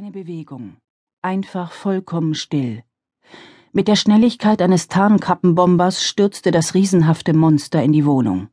Keine 0.00 0.12
Bewegung. 0.12 0.78
Einfach 1.20 1.72
vollkommen 1.72 2.34
still. 2.34 2.84
Mit 3.74 3.86
der 3.86 3.96
Schnelligkeit 3.96 4.62
eines 4.62 4.88
Tarnkappenbombers 4.88 6.02
stürzte 6.02 6.52
das 6.52 6.72
riesenhafte 6.72 7.34
Monster 7.34 7.82
in 7.82 7.92
die 7.92 8.06
Wohnung. 8.06 8.48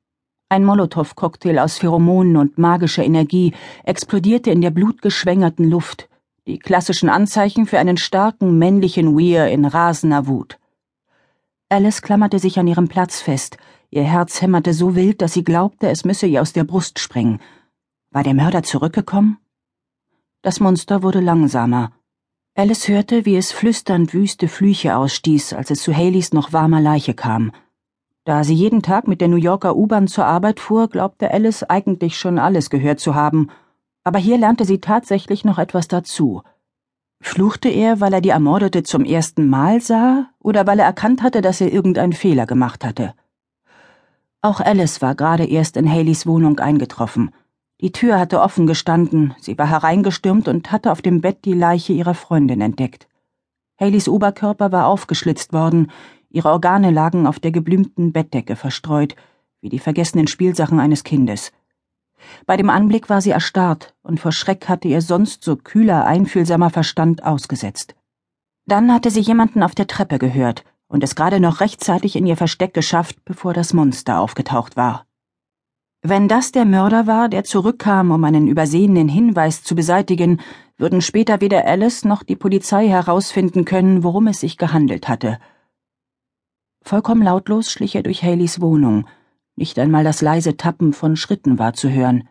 Ein 0.50 0.66
Molotow-Cocktail 0.66 1.60
aus 1.60 1.78
Pheromonen 1.78 2.36
und 2.36 2.58
magischer 2.58 3.06
Energie 3.06 3.54
explodierte 3.86 4.52
in 4.52 4.60
der 4.60 4.72
blutgeschwängerten 4.72 5.70
Luft, 5.70 6.10
die 6.48 6.60
klassischen 6.60 7.08
Anzeichen 7.08 7.66
für 7.66 7.80
einen 7.80 7.96
starken 7.96 8.58
männlichen 8.58 9.18
Weir 9.18 9.48
in 9.48 9.64
rasender 9.64 10.28
Wut. 10.28 10.60
Alice 11.70 12.02
klammerte 12.02 12.40
sich 12.40 12.60
an 12.60 12.68
ihrem 12.68 12.90
Platz 12.90 13.22
fest, 13.22 13.56
ihr 13.90 14.04
Herz 14.04 14.42
hämmerte 14.42 14.74
so 14.74 14.96
wild, 14.96 15.22
dass 15.22 15.32
sie 15.32 15.46
glaubte, 15.46 15.88
es 15.88 16.04
müsse 16.04 16.28
ihr 16.28 16.42
aus 16.42 16.52
der 16.52 16.66
Brust 16.66 17.00
springen. 17.00 17.40
War 18.12 18.24
der 18.24 18.34
Mörder 18.34 18.64
zurückgekommen? 18.64 19.38
Das 20.44 20.60
Monster 20.60 21.02
wurde 21.02 21.20
langsamer. 21.20 21.92
Alice 22.56 22.88
hörte, 22.88 23.26
wie 23.26 23.38
es 23.38 23.52
flüsternd 23.52 24.14
wüste 24.14 24.48
Flüche 24.48 24.96
ausstieß, 24.96 25.54
als 25.54 25.72
es 25.72 25.82
zu 25.82 25.96
Haleys 25.96 26.32
noch 26.34 26.54
warmer 26.54 26.80
Leiche 26.80 27.14
kam. 27.14 27.52
Da 28.24 28.44
sie 28.44 28.54
jeden 28.54 28.82
Tag 28.82 29.08
mit 29.08 29.22
der 29.22 29.30
New 29.30 29.38
Yorker 29.38 29.76
U-Bahn 29.76 30.08
zur 30.08 30.26
Arbeit 30.26 30.60
fuhr, 30.60 30.90
glaubte 30.90 31.32
Alice 31.32 31.64
eigentlich 31.64 32.18
schon 32.18 32.40
alles 32.40 32.70
gehört 32.70 33.00
zu 33.00 33.16
haben, 33.16 33.50
aber 34.04 34.20
hier 34.20 34.38
lernte 34.38 34.66
sie 34.66 34.80
tatsächlich 34.80 35.44
noch 35.44 35.58
etwas 35.58 35.88
dazu. 35.88 36.42
Fluchte 37.20 37.70
er, 37.70 38.00
weil 38.00 38.14
er 38.14 38.22
die 38.22 38.30
Ermordete 38.30 38.84
zum 38.84 39.06
ersten 39.06 39.50
Mal 39.50 39.82
sah, 39.82 40.30
oder 40.40 40.68
weil 40.68 40.80
er 40.80 40.86
erkannt 40.86 41.24
hatte, 41.24 41.42
dass 41.42 41.62
er 41.62 41.74
irgendeinen 41.74 42.14
Fehler 42.14 42.46
gemacht 42.46 42.86
hatte? 42.86 43.16
Auch 44.42 44.60
Alice 44.60 45.02
war 45.02 45.16
gerade 45.16 45.46
erst 45.46 45.78
in 45.78 45.92
Haleys 45.92 46.28
Wohnung 46.28 46.60
eingetroffen. 46.60 47.32
Die 47.80 47.92
Tür 47.92 48.20
hatte 48.20 48.42
offen 48.42 48.66
gestanden, 48.66 49.36
sie 49.40 49.58
war 49.58 49.70
hereingestürmt 49.70 50.48
und 50.48 50.72
hatte 50.72 50.92
auf 50.92 51.04
dem 51.04 51.22
Bett 51.22 51.46
die 51.46 51.54
Leiche 51.54 51.94
ihrer 51.94 52.16
Freundin 52.16 52.60
entdeckt. 52.60 53.08
Haleys 53.80 54.10
Oberkörper 54.10 54.72
war 54.72 54.88
aufgeschlitzt 54.88 55.54
worden, 55.54 55.92
ihre 56.30 56.50
Organe 56.50 56.90
lagen 56.90 57.28
auf 57.28 57.40
der 57.40 57.52
geblümten 57.52 58.12
Bettdecke 58.14 58.56
verstreut, 58.56 59.16
wie 59.62 59.70
die 59.70 59.80
vergessenen 59.80 60.28
Spielsachen 60.28 60.80
eines 60.80 61.04
Kindes. 61.04 61.52
Bei 62.48 62.58
dem 62.58 62.72
Anblick 62.72 63.10
war 63.10 63.22
sie 63.22 63.30
erstarrt, 63.30 63.94
und 64.02 64.20
vor 64.20 64.32
Schreck 64.32 64.68
hatte 64.68 64.88
ihr 64.88 65.02
sonst 65.02 65.44
so 65.44 65.56
kühler, 65.56 66.06
einfühlsamer 66.06 66.72
Verstand 66.72 67.24
ausgesetzt. 67.24 67.96
Dann 68.66 68.92
hatte 68.92 69.12
sie 69.12 69.22
jemanden 69.22 69.64
auf 69.64 69.76
der 69.76 69.88
Treppe 69.88 70.18
gehört 70.18 70.64
und 70.88 71.04
es 71.04 71.16
gerade 71.16 71.40
noch 71.40 71.62
rechtzeitig 71.62 72.16
in 72.16 72.26
ihr 72.26 72.38
Versteck 72.38 72.74
geschafft, 72.74 73.24
bevor 73.24 73.54
das 73.54 73.74
Monster 73.74 74.20
aufgetaucht 74.20 74.76
war. 74.78 75.07
Wenn 76.10 76.30
das 76.30 76.54
der 76.54 76.64
Mörder 76.64 77.06
war, 77.06 77.28
der 77.28 77.44
zurückkam, 77.44 78.12
um 78.12 78.24
einen 78.24 78.48
übersehenen 78.48 79.10
Hinweis 79.10 79.62
zu 79.62 79.76
beseitigen, 79.76 80.40
würden 80.78 81.02
später 81.02 81.42
weder 81.42 81.68
Alice 81.68 82.06
noch 82.06 82.24
die 82.24 82.38
Polizei 82.38 82.88
herausfinden 82.88 83.66
können, 83.66 84.06
worum 84.06 84.28
es 84.28 84.40
sich 84.40 84.58
gehandelt 84.58 85.10
hatte. 85.10 85.38
Vollkommen 86.82 87.24
lautlos 87.24 87.70
schlich 87.70 87.96
er 87.96 88.04
durch 88.04 88.24
Haleys 88.24 88.62
Wohnung. 88.62 89.06
Nicht 89.58 89.78
einmal 89.80 90.06
das 90.06 90.22
leise 90.22 90.56
Tappen 90.56 90.94
von 90.94 91.18
Schritten 91.18 91.60
war 91.60 91.74
zu 91.74 91.90
hören. 91.90 92.30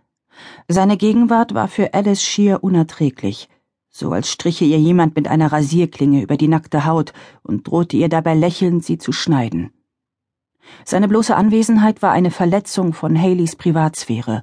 Seine 0.69 0.97
Gegenwart 0.97 1.53
war 1.53 1.69
für 1.69 1.93
Alice 1.93 2.23
schier 2.23 2.65
unerträglich, 2.65 3.51
so 3.91 4.11
als 4.11 4.31
striche 4.31 4.65
ihr 4.65 4.79
jemand 4.79 5.17
mit 5.17 5.29
einer 5.29 5.53
Rasierklinge 5.53 6.23
über 6.23 6.39
die 6.39 6.49
nackte 6.49 6.87
Haut 6.87 7.13
und 7.43 7.69
drohte 7.69 7.99
ihr 7.99 8.09
dabei 8.09 8.33
lächelnd, 8.33 8.87
sie 8.87 8.97
zu 8.97 9.13
schneiden. 9.13 9.76
Seine 10.85 11.09
bloße 11.09 11.35
Anwesenheit 11.35 12.03
war 12.03 12.13
eine 12.13 12.31
Verletzung 12.31 12.93
von 12.93 13.21
Haleys 13.21 13.57
Privatsphäre. 13.57 14.43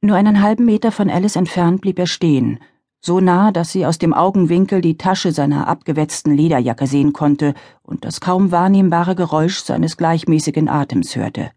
Nur 0.00 0.16
einen 0.16 0.42
halben 0.42 0.64
Meter 0.64 0.92
von 0.92 1.08
Alice 1.08 1.36
entfernt 1.36 1.80
blieb 1.80 1.98
er 1.98 2.06
stehen, 2.06 2.58
so 3.06 3.20
nah, 3.20 3.52
dass 3.52 3.70
sie 3.70 3.84
aus 3.84 3.98
dem 3.98 4.14
Augenwinkel 4.14 4.80
die 4.80 4.96
Tasche 4.96 5.30
seiner 5.30 5.68
abgewetzten 5.68 6.34
Lederjacke 6.34 6.86
sehen 6.86 7.12
konnte 7.12 7.52
und 7.82 8.06
das 8.06 8.20
kaum 8.20 8.50
wahrnehmbare 8.50 9.14
Geräusch 9.14 9.62
seines 9.62 9.98
gleichmäßigen 9.98 10.70
Atems 10.70 11.14
hörte. 11.14 11.50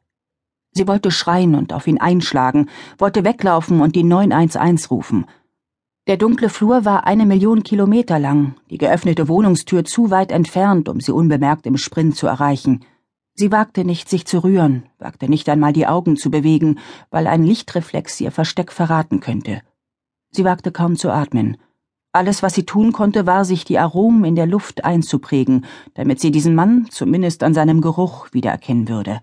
Sie 0.73 0.89
wollte 0.89 1.09
schreien 1.09 1.55
und 1.55 1.71
auf 1.71 1.87
ihn 1.87 2.01
einschlagen, 2.01 2.67
wollte 2.97 3.23
weglaufen 3.23 3.79
und 3.79 3.95
die 3.95 4.03
911 4.03 4.91
rufen. 4.91 5.25
Der 6.07 6.17
dunkle 6.17 6.49
Flur 6.49 6.83
war 6.83 7.07
eine 7.07 7.25
Million 7.25 7.63
Kilometer 7.63 8.19
lang, 8.19 8.55
die 8.69 8.77
geöffnete 8.77 9.29
Wohnungstür 9.29 9.85
zu 9.85 10.11
weit 10.11 10.33
entfernt, 10.33 10.89
um 10.89 10.99
sie 10.99 11.13
unbemerkt 11.13 11.65
im 11.65 11.77
Sprint 11.77 12.17
zu 12.17 12.27
erreichen. 12.27 12.81
Sie 13.39 13.51
wagte 13.51 13.85
nicht, 13.85 14.09
sich 14.09 14.25
zu 14.25 14.43
rühren, 14.43 14.89
wagte 14.97 15.29
nicht 15.29 15.47
einmal 15.47 15.71
die 15.71 15.85
Augen 15.85 16.17
zu 16.17 16.31
bewegen, 16.31 16.79
weil 17.11 17.27
ein 17.27 17.43
Lichtreflex 17.43 18.19
ihr 18.19 18.31
Versteck 18.31 18.71
verraten 18.71 19.19
könnte. 19.19 19.61
Sie 20.31 20.43
wagte 20.43 20.71
kaum 20.71 20.95
zu 20.95 21.11
atmen. 21.11 21.57
Alles, 22.11 22.41
was 22.41 22.55
sie 22.55 22.65
tun 22.65 22.93
konnte, 22.93 23.27
war, 23.27 23.45
sich 23.45 23.63
die 23.63 23.77
Aromen 23.77 24.25
in 24.25 24.35
der 24.35 24.47
Luft 24.47 24.83
einzuprägen, 24.83 25.65
damit 25.93 26.19
sie 26.19 26.31
diesen 26.31 26.55
Mann 26.55 26.87
zumindest 26.89 27.43
an 27.43 27.53
seinem 27.53 27.79
Geruch 27.79 28.27
wiedererkennen 28.31 28.89
würde. 28.89 29.21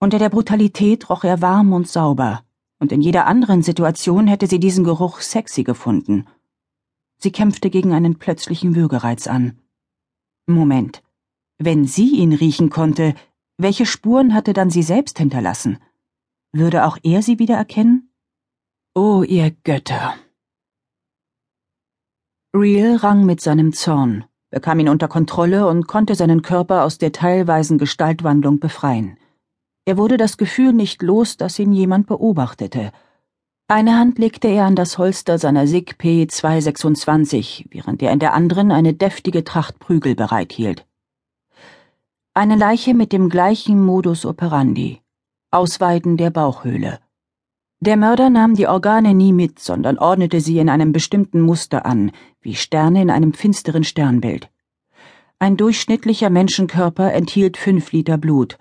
Unter 0.00 0.18
der 0.18 0.28
Brutalität 0.28 1.08
roch 1.10 1.22
er 1.22 1.40
warm 1.40 1.72
und 1.72 1.86
sauber, 1.86 2.42
und 2.80 2.90
in 2.90 3.00
jeder 3.00 3.28
anderen 3.28 3.62
Situation 3.62 4.26
hätte 4.26 4.48
sie 4.48 4.58
diesen 4.58 4.82
Geruch 4.82 5.20
sexy 5.20 5.62
gefunden. 5.62 6.26
Sie 7.18 7.30
kämpfte 7.30 7.70
gegen 7.70 7.92
einen 7.92 8.18
plötzlichen 8.18 8.74
Würgereiz 8.74 9.28
an. 9.28 9.60
Moment. 10.46 11.02
Wenn 11.60 11.86
sie 11.86 12.10
ihn 12.16 12.32
riechen 12.32 12.70
konnte, 12.70 13.14
welche 13.56 13.84
Spuren 13.84 14.32
hatte 14.32 14.52
dann 14.52 14.70
sie 14.70 14.84
selbst 14.84 15.18
hinterlassen? 15.18 15.78
Würde 16.52 16.86
auch 16.86 16.98
er 17.02 17.20
sie 17.22 17.40
wiedererkennen? 17.40 18.12
Oh, 18.94 19.24
ihr 19.24 19.50
Götter! 19.64 20.14
Real 22.54 22.96
rang 22.96 23.26
mit 23.26 23.40
seinem 23.40 23.72
Zorn, 23.72 24.24
bekam 24.50 24.78
ihn 24.78 24.88
unter 24.88 25.08
Kontrolle 25.08 25.66
und 25.66 25.88
konnte 25.88 26.14
seinen 26.14 26.42
Körper 26.42 26.84
aus 26.84 26.98
der 26.98 27.10
teilweisen 27.10 27.76
Gestaltwandlung 27.76 28.60
befreien. 28.60 29.18
Er 29.84 29.96
wurde 29.98 30.16
das 30.16 30.36
Gefühl 30.36 30.72
nicht 30.72 31.02
los, 31.02 31.36
dass 31.36 31.58
ihn 31.58 31.72
jemand 31.72 32.06
beobachtete. 32.06 32.92
Eine 33.66 33.98
Hand 33.98 34.18
legte 34.18 34.48
er 34.48 34.64
an 34.64 34.76
das 34.76 34.96
Holster 34.96 35.38
seiner 35.38 35.66
SIG 35.66 35.96
P226, 35.98 37.66
während 37.70 38.00
er 38.00 38.12
in 38.12 38.20
der 38.20 38.32
anderen 38.32 38.70
eine 38.70 38.94
deftige 38.94 39.44
Tracht 39.44 39.78
Prügel 39.78 40.14
bereithielt. 40.14 40.87
Eine 42.40 42.54
Leiche 42.54 42.94
mit 42.94 43.12
dem 43.12 43.30
gleichen 43.30 43.84
Modus 43.84 44.24
operandi. 44.24 45.00
Ausweiden 45.50 46.16
der 46.16 46.30
Bauchhöhle. 46.30 47.00
Der 47.80 47.96
Mörder 47.96 48.30
nahm 48.30 48.54
die 48.54 48.68
Organe 48.68 49.12
nie 49.12 49.32
mit, 49.32 49.58
sondern 49.58 49.98
ordnete 49.98 50.40
sie 50.40 50.60
in 50.60 50.68
einem 50.68 50.92
bestimmten 50.92 51.40
Muster 51.40 51.84
an, 51.84 52.12
wie 52.40 52.54
Sterne 52.54 53.02
in 53.02 53.10
einem 53.10 53.32
finsteren 53.32 53.82
Sternbild. 53.82 54.52
Ein 55.40 55.56
durchschnittlicher 55.56 56.30
Menschenkörper 56.30 57.12
enthielt 57.12 57.56
fünf 57.56 57.90
Liter 57.90 58.18
Blut. 58.18 58.56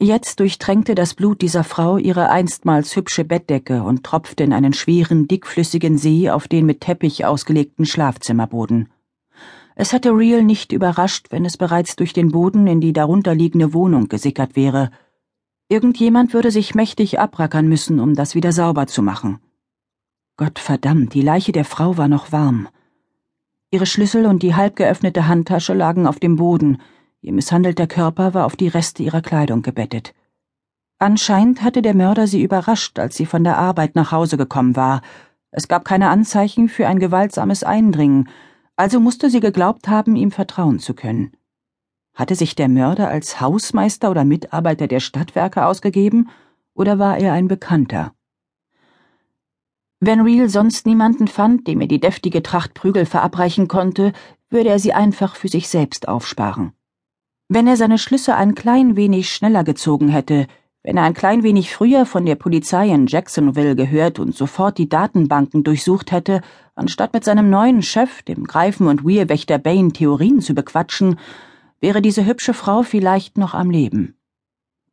Jetzt 0.00 0.40
durchtränkte 0.40 0.94
das 0.94 1.12
Blut 1.12 1.42
dieser 1.42 1.62
Frau 1.62 1.98
ihre 1.98 2.30
einstmals 2.30 2.96
hübsche 2.96 3.26
Bettdecke 3.26 3.82
und 3.82 4.02
tropfte 4.02 4.44
in 4.44 4.54
einen 4.54 4.72
schweren, 4.72 5.28
dickflüssigen 5.28 5.98
See 5.98 6.30
auf 6.30 6.48
den 6.48 6.64
mit 6.64 6.80
Teppich 6.80 7.26
ausgelegten 7.26 7.84
Schlafzimmerboden. 7.84 8.88
Es 9.74 9.92
hätte 9.92 10.10
Real 10.10 10.42
nicht 10.42 10.72
überrascht, 10.72 11.28
wenn 11.30 11.44
es 11.44 11.56
bereits 11.56 11.96
durch 11.96 12.12
den 12.12 12.30
Boden 12.30 12.66
in 12.66 12.80
die 12.80 12.92
darunterliegende 12.92 13.72
Wohnung 13.72 14.08
gesickert 14.08 14.56
wäre. 14.56 14.90
Irgendjemand 15.68 16.34
würde 16.34 16.50
sich 16.50 16.74
mächtig 16.74 17.18
abrackern 17.18 17.68
müssen, 17.68 18.00
um 18.00 18.14
das 18.14 18.34
wieder 18.34 18.52
sauber 18.52 18.86
zu 18.86 19.02
machen. 19.02 19.38
Gott 20.36 20.58
verdammt, 20.58 21.14
die 21.14 21.22
Leiche 21.22 21.52
der 21.52 21.64
Frau 21.64 21.96
war 21.96 22.08
noch 22.08 22.32
warm. 22.32 22.68
Ihre 23.70 23.86
Schlüssel 23.86 24.26
und 24.26 24.42
die 24.42 24.56
halb 24.56 24.74
geöffnete 24.74 25.28
Handtasche 25.28 25.74
lagen 25.74 26.06
auf 26.06 26.18
dem 26.18 26.36
Boden, 26.36 26.78
ihr 27.20 27.32
misshandelter 27.32 27.86
Körper 27.86 28.34
war 28.34 28.46
auf 28.46 28.56
die 28.56 28.68
Reste 28.68 29.02
ihrer 29.02 29.22
Kleidung 29.22 29.62
gebettet. 29.62 30.12
Anscheinend 30.98 31.62
hatte 31.62 31.80
der 31.80 31.94
Mörder 31.94 32.26
sie 32.26 32.42
überrascht, 32.42 32.98
als 32.98 33.16
sie 33.16 33.26
von 33.26 33.44
der 33.44 33.56
Arbeit 33.56 33.94
nach 33.94 34.12
Hause 34.12 34.36
gekommen 34.36 34.76
war. 34.76 35.02
Es 35.50 35.68
gab 35.68 35.84
keine 35.84 36.08
Anzeichen 36.08 36.68
für 36.68 36.86
ein 36.88 36.98
gewaltsames 36.98 37.62
Eindringen, 37.62 38.28
also 38.80 38.98
musste 38.98 39.28
sie 39.28 39.40
geglaubt 39.40 39.88
haben, 39.88 40.16
ihm 40.16 40.30
vertrauen 40.30 40.78
zu 40.78 40.94
können. 40.94 41.32
Hatte 42.14 42.34
sich 42.34 42.54
der 42.54 42.70
Mörder 42.70 43.08
als 43.08 43.38
Hausmeister 43.38 44.10
oder 44.10 44.24
Mitarbeiter 44.24 44.86
der 44.86 45.00
Stadtwerke 45.00 45.66
ausgegeben, 45.66 46.30
oder 46.72 46.98
war 46.98 47.18
er 47.18 47.34
ein 47.34 47.46
Bekannter? 47.46 48.14
Wenn 50.00 50.22
Real 50.22 50.48
sonst 50.48 50.86
niemanden 50.86 51.28
fand, 51.28 51.66
dem 51.66 51.82
er 51.82 51.88
die 51.88 52.00
deftige 52.00 52.42
Tracht 52.42 52.72
Prügel 52.72 53.04
verabreichen 53.04 53.68
konnte, 53.68 54.14
würde 54.48 54.70
er 54.70 54.78
sie 54.78 54.94
einfach 54.94 55.36
für 55.36 55.48
sich 55.48 55.68
selbst 55.68 56.08
aufsparen. 56.08 56.72
Wenn 57.50 57.66
er 57.66 57.76
seine 57.76 57.98
Schlüsse 57.98 58.34
ein 58.34 58.54
klein 58.54 58.96
wenig 58.96 59.28
schneller 59.28 59.62
gezogen 59.62 60.08
hätte, 60.08 60.46
wenn 60.82 60.96
er 60.96 61.04
ein 61.04 61.12
klein 61.12 61.42
wenig 61.42 61.74
früher 61.74 62.06
von 62.06 62.24
der 62.24 62.36
Polizei 62.36 62.88
in 62.88 63.06
Jacksonville 63.06 63.76
gehört 63.76 64.18
und 64.18 64.34
sofort 64.34 64.78
die 64.78 64.88
Datenbanken 64.88 65.64
durchsucht 65.64 66.12
hätte, 66.12 66.40
anstatt 66.80 67.12
mit 67.12 67.24
seinem 67.24 67.50
neuen 67.50 67.82
Chef, 67.82 68.22
dem 68.22 68.44
Greifen- 68.44 68.88
und 68.88 69.04
Weirwächter 69.04 69.58
Bane, 69.58 69.92
Theorien 69.92 70.40
zu 70.40 70.54
bequatschen, 70.54 71.18
wäre 71.80 72.02
diese 72.02 72.26
hübsche 72.26 72.54
Frau 72.54 72.82
vielleicht 72.82 73.38
noch 73.38 73.54
am 73.54 73.70
Leben. 73.70 74.16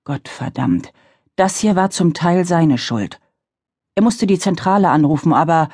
Gott 0.04 0.28
verdammt, 0.28 0.94
das 1.38 1.58
hier 1.60 1.76
war 1.76 1.90
zum 1.90 2.14
Teil 2.14 2.46
seine 2.46 2.78
Schuld. 2.78 3.20
Er 3.96 4.04
musste 4.04 4.28
die 4.28 4.38
Zentrale 4.38 4.90
anrufen, 4.90 5.34
aber 5.34 5.70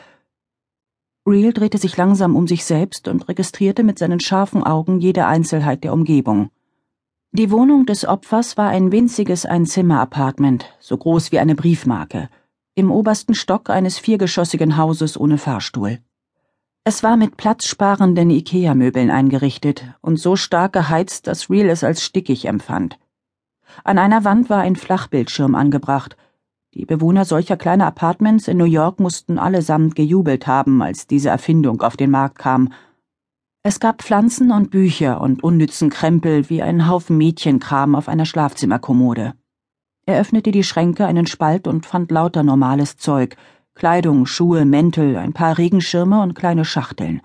Real 1.25 1.54
drehte 1.54 1.77
sich 1.77 1.98
langsam 1.98 2.36
um 2.36 2.48
sich 2.48 2.63
selbst 2.63 3.07
und 3.07 3.27
registrierte 3.27 3.83
mit 3.83 3.98
seinen 3.98 4.19
scharfen 4.19 4.63
Augen 4.63 5.00
jede 5.00 5.25
Einzelheit 5.25 5.83
der 5.83 5.94
Umgebung. 5.94 6.51
Die 7.31 7.50
Wohnung 7.50 7.86
des 7.86 8.06
Opfers 8.06 8.57
war 8.57 8.69
ein 8.69 8.92
winziges 8.92 9.45
Einzimmer-Apartment, 9.45 10.66
so 10.80 10.98
groß 10.98 11.31
wie 11.31 11.39
eine 11.39 11.56
Briefmarke, 11.56 12.30
im 12.75 12.91
obersten 12.91 13.35
Stock 13.35 13.69
eines 13.69 13.97
viergeschossigen 13.99 14.77
Hauses 14.77 15.19
ohne 15.19 15.37
Fahrstuhl. 15.37 15.99
Es 16.83 17.03
war 17.03 17.17
mit 17.17 17.37
platzsparenden 17.37 18.29
Ikea-Möbeln 18.29 19.09
eingerichtet 19.09 19.85
und 20.01 20.17
so 20.17 20.35
stark 20.35 20.73
geheizt, 20.73 21.27
dass 21.27 21.49
Real 21.49 21.69
es 21.69 21.83
als 21.83 22.03
stickig 22.03 22.45
empfand. 22.45 22.99
An 23.83 23.97
einer 23.97 24.23
Wand 24.23 24.49
war 24.49 24.59
ein 24.59 24.75
Flachbildschirm 24.75 25.55
angebracht. 25.55 26.17
Die 26.73 26.85
Bewohner 26.85 27.25
solcher 27.25 27.57
kleiner 27.57 27.87
Apartments 27.87 28.47
in 28.47 28.57
New 28.57 28.65
York 28.65 28.99
mussten 28.99 29.39
allesamt 29.39 29.95
gejubelt 29.95 30.47
haben, 30.47 30.81
als 30.81 31.07
diese 31.07 31.29
Erfindung 31.29 31.81
auf 31.81 31.95
den 31.95 32.11
Markt 32.11 32.37
kam 32.37 32.69
es 33.65 33.79
gab 33.79 34.01
Pflanzen 34.01 34.51
und 34.51 34.71
Bücher 34.71 35.21
und 35.21 35.41
unnützen 35.41 35.89
Krempel 35.89 36.49
wie 36.49 36.61
ein 36.61 36.89
Haufen 36.89 37.17
Mädchenkram 37.17 37.95
auf 37.95 38.09
einer 38.09 38.25
Schlafzimmerkommode. 38.25 39.35
Er 40.05 40.19
öffnete 40.19 40.51
die 40.51 40.63
Schränke 40.63 41.05
einen 41.05 41.27
Spalt 41.27 41.67
und 41.67 41.85
fand 41.85 42.11
lauter 42.11 42.44
normales 42.44 42.97
Zeug, 42.97 43.38
Kleidung, 43.73 44.25
Schuhe, 44.25 44.65
Mäntel, 44.65 45.15
ein 45.17 45.33
paar 45.33 45.57
Regenschirme 45.57 46.21
und 46.21 46.35
kleine 46.35 46.65
Schachteln. 46.65 47.21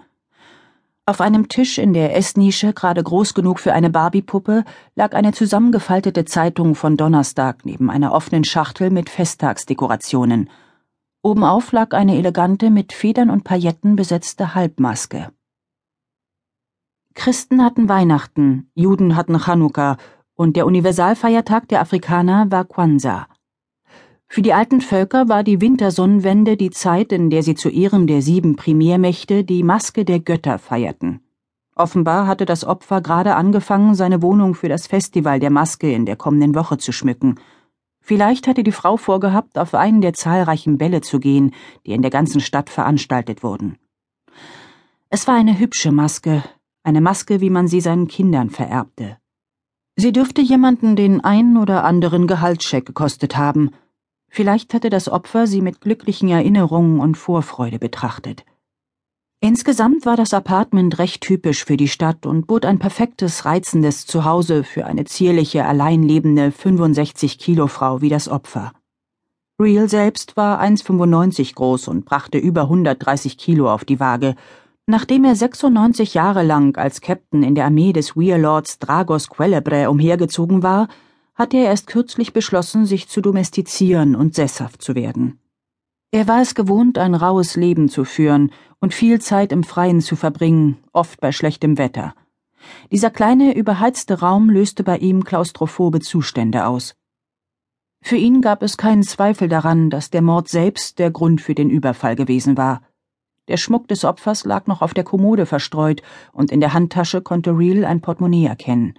Auf 1.05 1.21
einem 1.21 1.49
Tisch 1.49 1.79
in 1.79 1.93
der 1.93 2.15
Essnische, 2.15 2.73
gerade 2.73 3.03
groß 3.03 3.35
genug 3.35 3.61
für 3.61 3.73
eine 3.73 3.91
Barbiepuppe, 3.91 4.65
lag 4.95 5.15
eine 5.15 5.33
zusammengefaltete 5.33 6.25
Zeitung 6.27 6.75
von 6.75 6.97
Donnerstag 6.97 7.65
neben 7.65 7.91
einer 7.91 8.13
offenen 8.13 8.45
Schachtel 8.45 8.91
mit 8.91 9.09
Festtagsdekorationen. 9.09 10.51
Obenauf 11.23 11.73
lag 11.73 11.95
eine 11.95 12.17
elegante, 12.17 12.71
mit 12.71 12.93
Federn 12.93 13.31
und 13.31 13.43
Pailletten 13.43 13.97
besetzte 13.97 14.55
Halbmaske. 14.55 15.31
Christen 17.15 17.65
hatten 17.65 17.89
Weihnachten, 17.89 18.71
Juden 18.75 19.17
hatten 19.17 19.39
Chanukka 19.41 19.97
und 20.39 20.55
der 20.55 20.67
Universalfeiertag 20.67 21.67
der 21.69 21.81
Afrikaner 21.81 22.47
war 22.49 22.65
Kwanzaa. 22.65 23.27
Für 24.29 24.41
die 24.41 24.53
alten 24.53 24.81
Völker 24.81 25.29
war 25.29 25.43
die 25.43 25.61
Wintersonnenwende 25.61 26.57
die 26.57 26.71
Zeit, 26.71 27.11
in 27.13 27.29
der 27.29 27.43
sie 27.43 27.57
zu 27.57 27.69
Ehren 27.69 28.07
der 28.07 28.23
sieben 28.23 28.55
Primärmächte 28.55 29.43
die 29.43 29.65
Maske 29.65 30.05
der 30.05 30.21
Götter 30.21 30.61
feierten. 30.61 31.21
Offenbar 31.75 32.29
hatte 32.29 32.45
das 32.45 32.65
Opfer 32.65 33.01
gerade 33.01 33.35
angefangen, 33.35 33.97
seine 33.97 34.23
Wohnung 34.23 34.55
für 34.55 34.69
das 34.69 34.87
Festival 34.87 35.41
der 35.41 35.51
Maske 35.51 35.93
in 35.93 36.07
der 36.07 36.15
kommenden 36.15 36.55
Woche 36.55 36.79
zu 36.79 36.93
schmücken. 36.93 37.41
Vielleicht 38.01 38.47
hatte 38.47 38.63
die 38.63 38.73
Frau 38.73 38.97
vorgehabt, 38.97 39.59
auf 39.59 39.75
einen 39.75 40.03
der 40.03 40.13
zahlreichen 40.13 40.79
Bälle 40.79 41.01
zu 41.01 41.19
gehen, 41.19 41.53
die 41.85 41.93
in 41.93 42.03
der 42.03 42.13
ganzen 42.13 42.41
Stadt 42.41 42.71
veranstaltet 42.71 43.43
wurden. 43.43 43.77
Es 45.11 45.27
war 45.27 45.35
eine 45.35 45.59
hübsche 45.59 45.91
Maske, 45.91 46.45
eine 46.85 47.01
Maske, 47.01 47.41
wie 47.41 47.51
man 47.51 47.67
sie 47.67 47.81
seinen 47.81 48.07
Kindern 48.07 48.51
vererbte. 48.51 49.19
Sie 50.01 50.13
dürfte 50.13 50.41
jemanden 50.41 50.95
den 50.95 51.25
einen 51.25 51.57
oder 51.57 51.83
anderen 51.83 52.29
Gehaltscheck 52.29 52.87
gekostet 52.87 53.37
haben. 53.37 53.73
Vielleicht 54.29 54.73
hatte 54.73 54.91
das 54.91 55.09
Opfer 55.09 55.49
sie 55.49 55.61
mit 55.61 55.81
glücklichen 55.81 56.29
Erinnerungen 56.29 57.01
und 57.01 57.17
Vorfreude 57.17 57.81
betrachtet. 57.81 58.45
Insgesamt 59.41 60.07
war 60.07 60.17
das 60.17 60.33
Apartment 60.33 61.01
recht 61.01 61.21
typisch 61.21 61.65
für 61.65 61.77
die 61.77 61.89
Stadt 61.89 62.27
und 62.27 62.47
bot 62.47 62.65
ein 62.65 62.79
perfektes, 62.79 63.45
reizendes 63.45 64.07
Zuhause 64.07 64.63
für 64.63 64.87
eine 64.87 65.05
zierliche, 65.05 65.65
allein 65.65 66.05
lebende 66.05 66.53
65 66.53 67.41
Kilo 67.41 67.67
Frau 67.67 68.01
wie 68.01 68.09
das 68.09 68.29
Opfer. 68.29 68.71
Real 69.61 69.89
selbst 69.89 70.37
war 70.37 70.63
1,95 70.63 71.57
groß 71.57 71.89
und 71.89 72.05
brachte 72.05 72.39
über 72.39 72.63
130 72.63 73.37
Kilo 73.37 73.69
auf 73.69 73.85
die 73.85 73.99
Waage 73.99 74.37
Nachdem 74.91 75.25
er 75.25 75.37
96 75.37 76.15
Jahre 76.15 76.43
lang 76.43 76.79
als 76.79 77.03
Captain 77.03 77.43
in 77.43 77.55
der 77.55 77.67
Armee 77.67 77.93
des 77.93 78.17
Weirlords 78.17 78.79
Dragos 78.79 79.29
Quellebre 79.29 79.91
umhergezogen 79.91 80.63
war, 80.63 80.89
hatte 81.35 81.59
er 81.59 81.67
erst 81.67 81.89
kürzlich 81.89 82.33
beschlossen, 82.33 82.87
sich 82.87 83.07
zu 83.07 83.21
domestizieren 83.21 84.17
und 84.17 84.35
sesshaft 84.35 84.81
zu 84.81 84.95
werden. 84.95 85.41
Er 86.11 86.27
war 86.27 86.41
es 86.41 86.55
gewohnt, 86.55 86.97
ein 86.97 87.15
raues 87.15 87.55
Leben 87.55 87.91
zu 87.91 88.07
führen 88.07 88.51
und 88.81 88.95
viel 88.95 89.21
Zeit 89.21 89.53
im 89.53 89.63
Freien 89.63 90.01
zu 90.01 90.17
verbringen, 90.17 90.79
oft 90.95 91.21
bei 91.21 91.33
schlechtem 91.33 91.77
Wetter. 91.77 92.15
Dieser 92.91 93.11
kleine, 93.11 93.55
überheizte 93.55 94.21
Raum 94.21 94.49
löste 94.49 94.85
bei 94.85 94.97
ihm 94.97 95.23
klaustrophobe 95.23 96.01
Zustände 96.01 96.67
aus. 96.67 96.95
Für 98.01 98.17
ihn 98.17 98.41
gab 98.41 98.63
es 98.63 98.79
keinen 98.79 99.03
Zweifel 99.03 99.51
daran, 99.51 99.91
dass 99.91 100.09
der 100.09 100.23
Mord 100.23 100.49
selbst 100.49 100.99
der 100.99 101.11
Grund 101.11 101.43
für 101.43 101.55
den 101.55 101.69
Überfall 101.69 102.17
gewesen 102.17 102.57
war. 102.57 102.81
Der 103.49 103.57
Schmuck 103.57 103.89
des 103.89 104.05
Opfers 104.05 104.45
lag 104.45 104.67
noch 104.67 104.83
auf 104.83 104.95
der 104.95 105.05
Kommode 105.05 105.47
verstreut, 105.47 106.03
und 106.33 106.53
in 106.53 106.61
der 106.61 106.75
Handtasche 106.75 107.23
konnte 107.23 107.51
Real 107.51 107.85
ein 107.85 108.01
Portemonnaie 108.01 108.47
erkennen. 108.47 108.99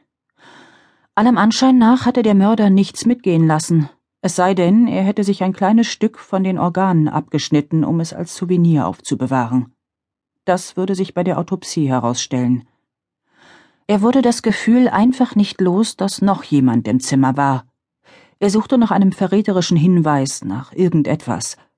Allem 1.16 1.38
Anschein 1.38 1.78
nach 1.78 2.06
hatte 2.06 2.24
der 2.24 2.36
Mörder 2.36 2.70
nichts 2.70 3.06
mitgehen 3.06 3.46
lassen, 3.46 3.90
es 4.22 4.36
sei 4.36 4.54
denn, 4.54 4.88
er 4.88 5.04
hätte 5.04 5.24
sich 5.24 5.44
ein 5.44 5.54
kleines 5.54 5.88
Stück 5.88 6.20
von 6.20 6.44
den 6.44 6.58
Organen 6.58 7.08
abgeschnitten, 7.08 7.86
um 7.86 8.02
es 8.02 8.14
als 8.14 8.36
Souvenir 8.36 8.86
aufzubewahren. 8.86 9.74
Das 10.44 10.76
würde 10.76 10.94
sich 10.94 11.14
bei 11.14 11.24
der 11.24 11.38
Autopsie 11.38 11.88
herausstellen. 11.88 12.68
Er 13.88 14.02
wurde 14.02 14.22
das 14.22 14.42
Gefühl 14.42 14.90
einfach 14.90 15.36
nicht 15.36 15.62
los, 15.62 15.96
dass 15.96 16.22
noch 16.22 16.44
jemand 16.44 16.88
im 16.88 17.00
Zimmer 17.00 17.38
war. 17.38 17.66
Er 18.40 18.50
suchte 18.50 18.78
nach 18.78 18.92
einem 18.92 19.14
verräterischen 19.14 19.78
Hinweis, 19.78 20.44
nach 20.44 20.74
irgendetwas– 20.74 21.58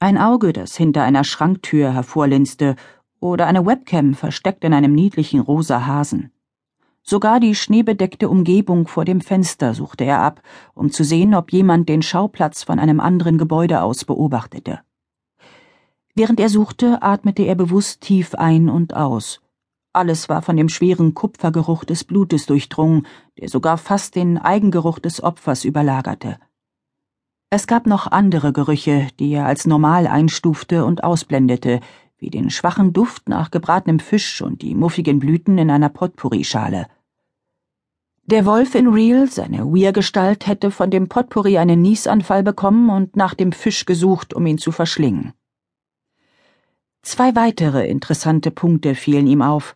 ein 0.00 0.16
Auge, 0.16 0.52
das 0.52 0.76
hinter 0.76 1.02
einer 1.02 1.24
Schranktür 1.24 1.92
hervorlinste, 1.92 2.76
oder 3.20 3.46
eine 3.46 3.66
Webcam 3.66 4.14
versteckt 4.14 4.62
in 4.62 4.72
einem 4.72 4.94
niedlichen 4.94 5.40
rosa 5.40 5.86
Hasen. 5.86 6.30
Sogar 7.02 7.40
die 7.40 7.54
schneebedeckte 7.54 8.28
Umgebung 8.28 8.86
vor 8.86 9.04
dem 9.04 9.20
Fenster 9.20 9.74
suchte 9.74 10.04
er 10.04 10.20
ab, 10.20 10.42
um 10.74 10.90
zu 10.90 11.04
sehen, 11.04 11.34
ob 11.34 11.52
jemand 11.52 11.88
den 11.88 12.02
Schauplatz 12.02 12.62
von 12.62 12.78
einem 12.78 13.00
anderen 13.00 13.38
Gebäude 13.38 13.82
aus 13.82 14.04
beobachtete. 14.04 14.80
Während 16.14 16.38
er 16.38 16.48
suchte, 16.48 17.02
atmete 17.02 17.44
er 17.44 17.54
bewusst 17.54 18.02
tief 18.02 18.34
ein 18.34 18.68
und 18.68 18.94
aus. 18.94 19.40
Alles 19.92 20.28
war 20.28 20.42
von 20.42 20.56
dem 20.56 20.68
schweren 20.68 21.14
Kupfergeruch 21.14 21.84
des 21.84 22.04
Blutes 22.04 22.46
durchdrungen, 22.46 23.06
der 23.38 23.48
sogar 23.48 23.78
fast 23.78 24.14
den 24.14 24.36
Eigengeruch 24.36 24.98
des 24.98 25.22
Opfers 25.22 25.64
überlagerte. 25.64 26.38
Es 27.50 27.66
gab 27.66 27.86
noch 27.86 28.06
andere 28.06 28.52
Gerüche, 28.52 29.08
die 29.18 29.32
er 29.32 29.46
als 29.46 29.66
normal 29.66 30.06
einstufte 30.06 30.84
und 30.84 31.02
ausblendete, 31.02 31.80
wie 32.18 32.28
den 32.28 32.50
schwachen 32.50 32.92
Duft 32.92 33.28
nach 33.28 33.50
gebratenem 33.50 34.00
Fisch 34.00 34.42
und 34.42 34.60
die 34.60 34.74
muffigen 34.74 35.18
Blüten 35.18 35.56
in 35.56 35.70
einer 35.70 35.88
Potpourri-Schale. 35.88 36.88
Der 38.26 38.44
Wolf 38.44 38.74
in 38.74 38.88
Real, 38.88 39.26
seine 39.30 39.64
Weir-Gestalt, 39.64 40.46
hätte 40.46 40.70
von 40.70 40.90
dem 40.90 41.08
Potpourri 41.08 41.56
einen 41.56 41.80
Niesanfall 41.80 42.42
bekommen 42.42 42.90
und 42.90 43.16
nach 43.16 43.32
dem 43.32 43.52
Fisch 43.52 43.86
gesucht, 43.86 44.34
um 44.34 44.44
ihn 44.44 44.58
zu 44.58 44.70
verschlingen. 44.70 45.32
Zwei 47.00 47.34
weitere 47.34 47.88
interessante 47.88 48.50
Punkte 48.50 48.94
fielen 48.94 49.26
ihm 49.26 49.40
auf. 49.40 49.74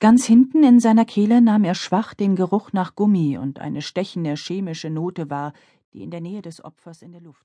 Ganz 0.00 0.26
hinten 0.26 0.62
in 0.64 0.80
seiner 0.80 1.06
Kehle 1.06 1.40
nahm 1.40 1.64
er 1.64 1.74
schwach 1.74 2.12
den 2.12 2.36
Geruch 2.36 2.74
nach 2.74 2.94
Gummi 2.94 3.38
und 3.38 3.60
eine 3.60 3.80
stechende 3.80 4.34
chemische 4.34 4.90
Note 4.90 5.30
wahr, 5.30 5.54
die 5.94 6.02
in 6.02 6.10
der 6.10 6.20
Nähe 6.20 6.42
des 6.42 6.62
Opfers 6.62 7.00
in 7.00 7.12
der 7.12 7.22
Luft 7.22 7.42